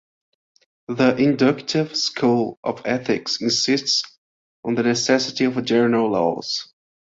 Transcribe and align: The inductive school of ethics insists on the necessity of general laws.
The 0.87 1.15
inductive 1.17 1.95
school 1.95 2.57
of 2.63 2.81
ethics 2.85 3.39
insists 3.39 4.01
on 4.65 4.73
the 4.73 4.81
necessity 4.81 5.43
of 5.43 5.63
general 5.63 6.09
laws. 6.09 6.73